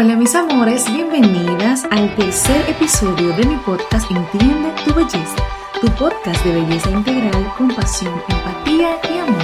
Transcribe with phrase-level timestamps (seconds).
[0.00, 5.34] Hola mis amores, bienvenidas al tercer episodio de mi podcast Entiende tu belleza,
[5.80, 9.42] tu podcast de belleza integral con pasión, empatía y amor.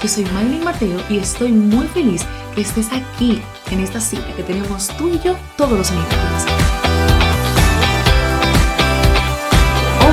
[0.00, 2.24] Yo soy Maylin Mateo y estoy muy feliz
[2.54, 3.42] que estés aquí
[3.72, 6.46] en esta cita que tenemos tú y yo todos los miércoles.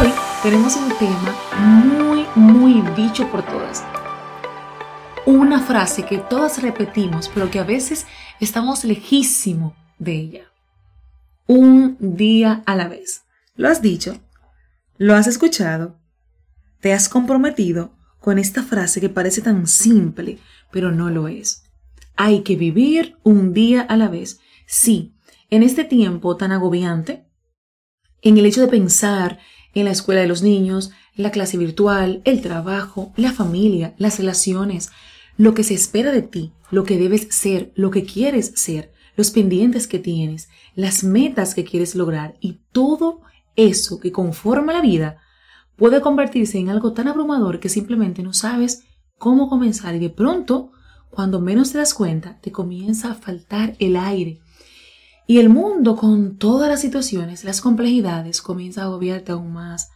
[0.02, 0.12] Hoy
[0.42, 3.84] tenemos un tema muy, muy dicho por todas.
[5.28, 8.06] Una frase que todas repetimos, pero que a veces
[8.40, 10.52] estamos lejísimo de ella.
[11.48, 13.24] Un día a la vez.
[13.56, 14.20] ¿Lo has dicho?
[14.98, 16.00] ¿Lo has escuchado?
[16.80, 20.40] ¿Te has comprometido con esta frase que parece tan simple,
[20.72, 21.64] pero no lo es?
[22.16, 24.40] Hay que vivir un día a la vez.
[24.66, 25.14] Sí,
[25.50, 27.26] en este tiempo tan agobiante,
[28.22, 29.40] en el hecho de pensar
[29.74, 34.90] en la escuela de los niños, la clase virtual, el trabajo, la familia, las relaciones,
[35.38, 39.32] lo que se espera de ti, lo que debes ser, lo que quieres ser, los
[39.32, 43.22] pendientes que tienes, las metas que quieres lograr y todo
[43.56, 45.18] eso que conforma la vida
[45.76, 48.84] puede convertirse en algo tan abrumador que simplemente no sabes
[49.18, 50.72] cómo comenzar y de pronto,
[51.10, 54.40] cuando menos te das cuenta, te comienza a faltar el aire.
[55.28, 59.90] Y el mundo con todas las situaciones, las complejidades, comienza a agobiarte aún más.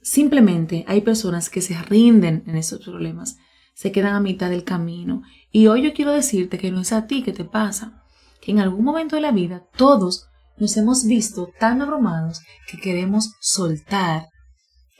[0.00, 3.36] Simplemente hay personas que se rinden en esos problemas
[3.74, 5.22] se quedan a mitad del camino.
[5.50, 8.01] Y hoy yo quiero decirte que no es a ti que te pasa,
[8.42, 10.26] que en algún momento de la vida todos
[10.58, 14.28] nos hemos visto tan abrumados que queremos soltar.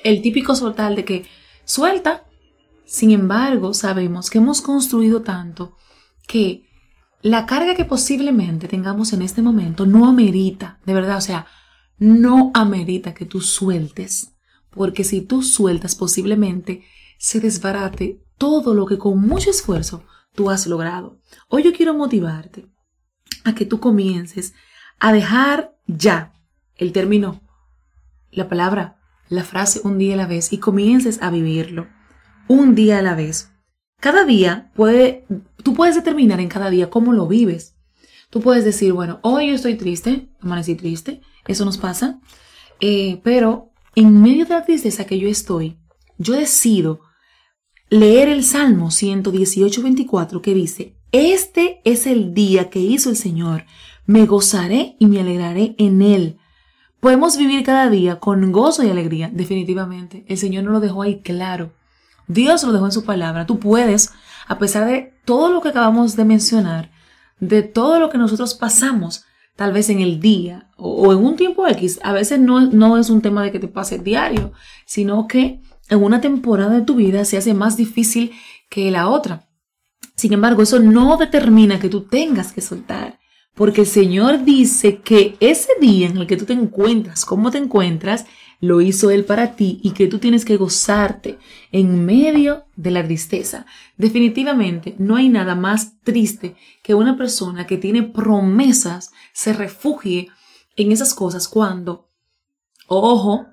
[0.03, 1.27] El típico soltar de que
[1.65, 2.25] suelta.
[2.87, 5.77] Sin embargo, sabemos que hemos construido tanto
[6.27, 6.63] que
[7.21, 11.47] la carga que posiblemente tengamos en este momento no amerita, de verdad, o sea,
[11.99, 14.35] no amerita que tú sueltes,
[14.71, 16.85] porque si tú sueltas posiblemente
[17.19, 21.21] se desbarate todo lo que con mucho esfuerzo tú has logrado.
[21.49, 22.67] Hoy yo quiero motivarte
[23.45, 24.55] a que tú comiences
[24.99, 26.33] a dejar ya
[26.77, 27.41] el término,
[28.31, 31.89] la palabra, la frase un día a la vez y comiences a vivirlo
[32.49, 33.51] un día a la vez.
[34.01, 35.25] Cada día puede,
[35.63, 37.77] tú puedes determinar en cada día cómo lo vives.
[38.31, 42.21] Tú puedes decir, bueno, hoy yo estoy triste, amanecí triste, eso nos pasa,
[42.81, 45.79] eh, pero en medio de la tristeza que yo estoy,
[46.19, 47.01] yo decido
[47.93, 53.67] leer el Salmo 118, 24 que dice, Este es el día que hizo el Señor,
[54.07, 56.39] me gozaré y me alegraré en él.
[57.01, 60.25] Podemos vivir cada día con gozo y alegría, definitivamente.
[60.27, 61.75] El Señor nos lo dejó ahí claro.
[62.29, 63.45] Dios lo dejó en su palabra.
[63.45, 64.11] Tú puedes,
[64.49, 66.91] a pesar de todo lo que acabamos de mencionar,
[67.41, 71.67] de todo lo que nosotros pasamos, tal vez en el día o, en un tiempo
[71.69, 74.53] X, a veces no, no es un tema de que te pase diario,
[74.87, 78.33] sino que en una temporada de tu vida se hace más difícil
[78.69, 79.49] que la otra.
[80.17, 83.19] Sin embargo, eso no determina que tú tengas que soltar,
[83.55, 87.59] porque el Señor dice que ese día en el que tú te encuentras, cómo te
[87.59, 88.27] encuentras,
[88.61, 91.39] lo hizo Él para ti y que tú tienes que gozarte
[91.73, 93.67] en medio de la tristeza.
[93.97, 100.29] Definitivamente no hay nada más triste que una persona que tiene promesas se refugie
[100.77, 102.09] en esas cosas cuando,
[102.87, 103.47] ojo,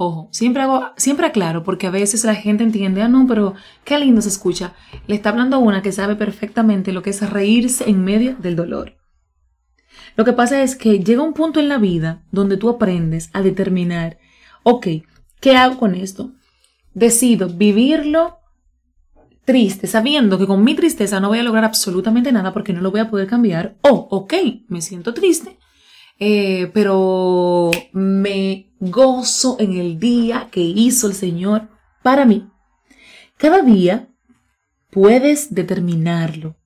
[0.00, 3.98] Ojo, siempre hago, siempre aclaro, porque a veces la gente entiende, ah, no, pero qué
[3.98, 4.74] lindo se escucha.
[5.08, 8.96] Le está hablando una que sabe perfectamente lo que es reírse en medio del dolor.
[10.14, 13.42] Lo que pasa es que llega un punto en la vida donde tú aprendes a
[13.42, 14.18] determinar,
[14.62, 14.86] ok,
[15.40, 16.30] ¿qué hago con esto?
[16.94, 18.38] Decido vivirlo
[19.44, 22.92] triste, sabiendo que con mi tristeza no voy a lograr absolutamente nada porque no lo
[22.92, 23.74] voy a poder cambiar.
[23.80, 24.34] O, ok,
[24.68, 25.58] me siento triste,
[26.18, 31.68] eh, pero me gozo en el día que hizo el Señor
[32.02, 32.48] para mí.
[33.36, 34.08] Cada día
[34.90, 36.56] puedes determinarlo.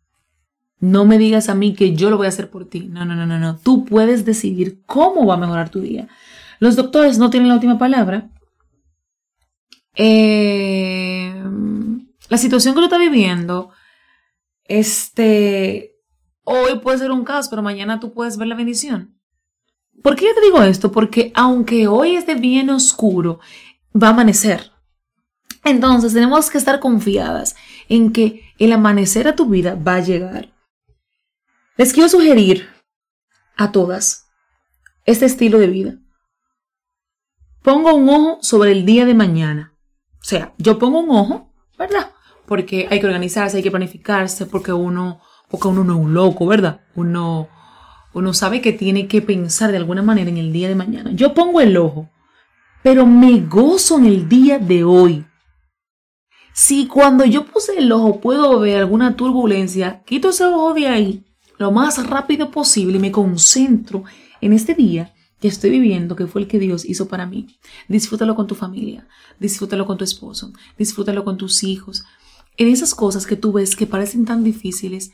[0.81, 2.89] No me digas a mí que yo lo voy a hacer por ti.
[2.89, 3.57] No, no, no, no, no.
[3.57, 6.09] Tú puedes decidir cómo va a mejorar tu día.
[6.59, 8.31] Los doctores no tienen la última palabra.
[9.95, 11.35] Eh,
[12.29, 13.71] la situación que tú estás viviendo,
[14.65, 15.97] este,
[16.45, 19.19] hoy puede ser un caos, pero mañana tú puedes ver la bendición.
[20.03, 20.91] ¿Por qué yo te digo esto?
[20.91, 23.41] Porque aunque hoy esté bien oscuro,
[24.01, 24.73] va a amanecer.
[25.65, 27.55] Entonces tenemos que estar confiadas
[27.89, 30.53] en que el amanecer a tu vida va a llegar.
[31.77, 32.69] Les quiero sugerir
[33.57, 34.27] a todas
[35.05, 35.99] este estilo de vida.
[37.63, 39.77] Pongo un ojo sobre el día de mañana.
[40.21, 42.13] O sea, yo pongo un ojo, ¿verdad?
[42.47, 46.47] Porque hay que organizarse, hay que planificarse, porque uno, porque uno no es un loco,
[46.47, 46.81] ¿verdad?
[46.97, 47.49] Uno
[48.15, 51.13] uno sabe que tiene que pensar de alguna manera en el día de mañana.
[51.13, 52.11] Yo pongo el ojo,
[52.83, 55.25] pero me gozo en el día de hoy.
[56.53, 61.25] Si cuando yo puse el ojo puedo ver alguna turbulencia, quito ese ojo de ahí,
[61.59, 64.05] lo más rápido posible y me concentro
[64.41, 67.59] en este día que estoy viviendo, que fue el que Dios hizo para mí.
[67.89, 69.09] Disfrútalo con tu familia,
[69.41, 72.05] disfrútalo con tu esposo, disfrútalo con tus hijos.
[72.57, 75.13] En esas cosas que tú ves que parecen tan difíciles,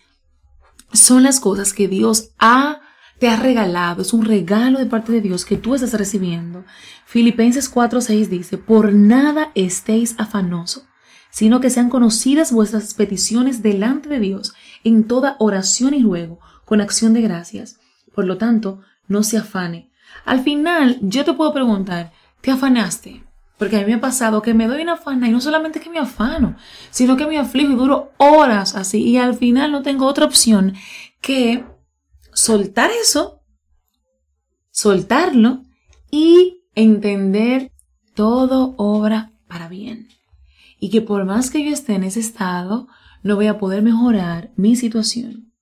[0.93, 2.81] son las cosas que Dios ha
[3.19, 6.65] te ha regalado, es un regalo de parte de Dios que tú estás recibiendo.
[7.05, 10.87] Filipenses 4:6 dice, por nada estéis afanoso,
[11.31, 14.55] sino que sean conocidas vuestras peticiones delante de Dios
[14.85, 17.81] en toda oración y ruego, con acción de gracias.
[18.15, 19.91] Por lo tanto, no se afane.
[20.25, 23.25] Al final, yo te puedo preguntar, ¿te afanaste?
[23.59, 25.91] Porque a mí me ha pasado que me doy una afana y no solamente que
[25.91, 26.57] me afano,
[26.91, 30.75] sino que me aflijo y duro horas así y al final no tengo otra opción
[31.21, 31.65] que
[32.39, 33.43] soltar eso,
[34.71, 35.65] soltarlo
[36.11, 37.73] y entender
[38.15, 40.09] todo obra para bien.
[40.79, 42.87] Y que por más que yo esté en ese estado,
[43.23, 45.53] no voy a poder mejorar mi situación.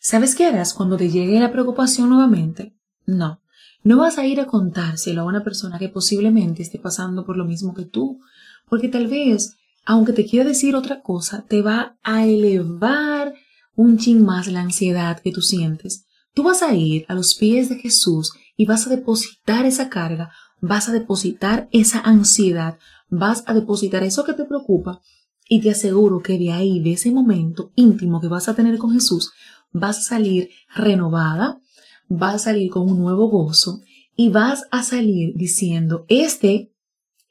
[0.00, 2.76] ¿Sabes qué harás cuando te llegue la preocupación nuevamente?
[3.06, 3.40] No,
[3.84, 7.44] no vas a ir a contárselo a una persona que posiblemente esté pasando por lo
[7.44, 8.20] mismo que tú,
[8.68, 13.34] porque tal vez, aunque te quiera decir otra cosa, te va a elevar
[13.76, 16.06] un chin más la ansiedad que tú sientes.
[16.34, 20.32] Tú vas a ir a los pies de Jesús y vas a depositar esa carga,
[20.60, 22.78] vas a depositar esa ansiedad,
[23.08, 25.00] vas a depositar eso que te preocupa
[25.48, 28.92] y te aseguro que de ahí, de ese momento íntimo que vas a tener con
[28.92, 29.32] Jesús,
[29.72, 31.60] vas a salir renovada,
[32.08, 33.80] vas a salir con un nuevo gozo
[34.16, 36.72] y vas a salir diciendo, este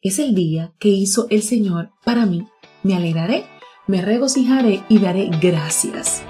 [0.01, 2.47] es el día que hizo el Señor para mí.
[2.83, 3.45] Me alegraré,
[3.87, 6.23] me regocijaré y daré gracias.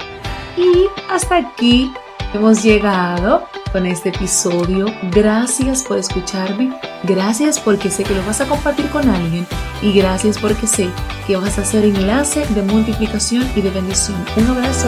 [0.58, 1.92] Y hasta aquí
[2.34, 4.86] hemos llegado con este episodio.
[5.12, 6.78] Gracias por escucharme.
[7.04, 9.48] Gracias porque sé que lo vas a compartir con alguien.
[9.82, 10.90] Y gracias porque sé
[11.28, 14.24] que vas a hacer enlace de multiplicación y de bendición.
[14.38, 14.88] Un abrazo.